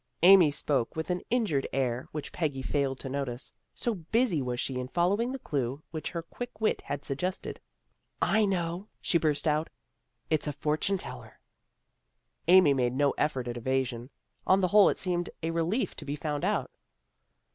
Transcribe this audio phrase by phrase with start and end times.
[0.23, 4.79] Amy spoke with an injured air which Peggy failed to notice, so busy was she
[4.79, 7.59] in following the clue which her quick wit had suggested.
[8.19, 9.69] AMY IS DISILLUSIONED 303" I know," she burst out."
[10.31, 11.39] It's a fortune teller."
[12.47, 14.09] Amy made no effort at evasion.
[14.47, 16.71] On the whole it seemed a relief to be found out.